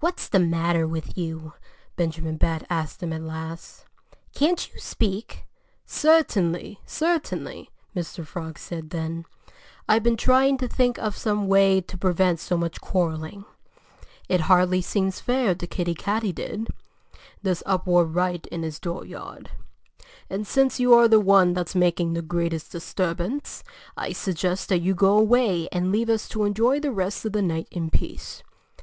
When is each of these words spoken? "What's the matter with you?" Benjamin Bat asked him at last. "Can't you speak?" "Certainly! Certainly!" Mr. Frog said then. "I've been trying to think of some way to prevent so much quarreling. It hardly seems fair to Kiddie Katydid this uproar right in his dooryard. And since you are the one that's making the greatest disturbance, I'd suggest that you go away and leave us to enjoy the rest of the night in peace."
"What's 0.00 0.28
the 0.28 0.40
matter 0.40 0.86
with 0.86 1.16
you?" 1.16 1.54
Benjamin 1.96 2.36
Bat 2.36 2.66
asked 2.68 3.02
him 3.02 3.14
at 3.14 3.22
last. 3.22 3.86
"Can't 4.34 4.70
you 4.70 4.78
speak?" 4.78 5.46
"Certainly! 5.86 6.80
Certainly!" 6.84 7.70
Mr. 7.96 8.26
Frog 8.26 8.58
said 8.58 8.90
then. 8.90 9.24
"I've 9.88 10.02
been 10.02 10.18
trying 10.18 10.58
to 10.58 10.68
think 10.68 10.98
of 10.98 11.16
some 11.16 11.46
way 11.48 11.80
to 11.80 11.96
prevent 11.96 12.40
so 12.40 12.58
much 12.58 12.82
quarreling. 12.82 13.46
It 14.28 14.42
hardly 14.52 14.82
seems 14.82 15.18
fair 15.18 15.54
to 15.54 15.66
Kiddie 15.66 15.94
Katydid 15.94 16.68
this 17.40 17.62
uproar 17.64 18.04
right 18.04 18.44
in 18.48 18.62
his 18.64 18.78
dooryard. 18.78 19.48
And 20.28 20.46
since 20.46 20.78
you 20.78 20.92
are 20.92 21.08
the 21.08 21.20
one 21.20 21.54
that's 21.54 21.74
making 21.74 22.12
the 22.12 22.20
greatest 22.20 22.70
disturbance, 22.70 23.64
I'd 23.96 24.12
suggest 24.14 24.68
that 24.68 24.80
you 24.80 24.94
go 24.94 25.16
away 25.16 25.70
and 25.72 25.90
leave 25.90 26.10
us 26.10 26.28
to 26.28 26.44
enjoy 26.44 26.80
the 26.80 26.92
rest 26.92 27.24
of 27.24 27.32
the 27.32 27.40
night 27.40 27.68
in 27.70 27.88
peace." 27.88 28.42